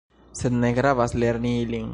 [0.39, 1.89] Sed ne gravas lerni ilin.